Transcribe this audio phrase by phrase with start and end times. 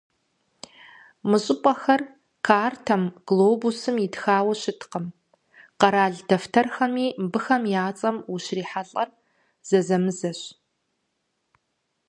[1.29, 2.01] Мы щӏыпӏэхэр
[2.47, 5.05] картэм, глобусым итхауэ щыткъым,
[5.79, 9.09] къэрал дэфтэрхэми мыбыхэм я цӀэм ущыщрихьэлӀэр
[9.67, 10.39] зэзэмызэщ.